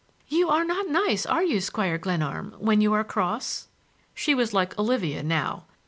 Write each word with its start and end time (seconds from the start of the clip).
"You 0.29 0.49
are 0.49 0.63
not 0.65 0.87
nice, 0.87 1.27
are 1.27 1.43
you, 1.43 1.61
Squire 1.61 1.99
Glenarm, 1.99 2.55
when 2.57 2.81
you 2.81 2.91
are 2.93 3.03
cross?" 3.03 3.67
She 4.15 4.33
was 4.33 4.51
like 4.51 4.75
Olivia 4.79 5.21
now. 5.21 5.67